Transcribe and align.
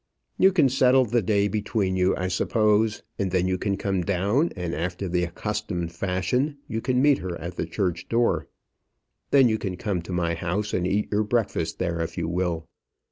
You 0.39 0.51
can 0.51 0.67
settle 0.67 1.05
the 1.05 1.21
day 1.21 1.47
between 1.47 1.95
you, 1.95 2.15
I 2.17 2.27
suppose, 2.27 3.03
and 3.19 3.29
then 3.29 3.47
you 3.47 3.59
can 3.59 3.77
come 3.77 4.01
down; 4.01 4.51
and, 4.55 4.73
after 4.73 5.07
the 5.07 5.23
accustomed 5.25 5.91
fashion, 5.91 6.57
you 6.67 6.81
can 6.81 7.03
meet 7.03 7.19
her 7.19 7.39
at 7.39 7.55
the 7.55 7.67
church 7.67 8.09
door. 8.09 8.47
Then 9.29 9.47
you 9.47 9.59
can 9.59 9.77
come 9.77 10.01
to 10.01 10.11
my 10.11 10.33
house, 10.33 10.73
and 10.73 10.87
eat 10.87 11.09
your 11.11 11.23
breakfast 11.23 11.77
there 11.77 12.01
if 12.01 12.17
you 12.17 12.27
will. 12.27 12.67